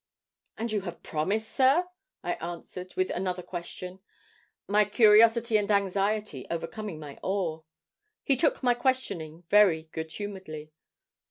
'And 0.57 0.71
have 0.71 0.83
you 0.85 0.91
promised, 0.93 1.51
sir?' 1.51 1.87
I 2.23 2.33
answered, 2.33 2.91
with 2.95 3.11
another 3.11 3.43
question, 3.43 3.99
my 4.67 4.83
curiosity 4.83 5.57
and 5.57 5.69
anxiety 5.69 6.47
overcoming 6.49 6.99
my 6.99 7.19
awe. 7.21 7.61
He 8.23 8.35
took 8.35 8.63
my 8.63 8.73
questioning 8.73 9.43
very 9.51 9.89
good 9.91 10.11
humouredly. 10.13 10.71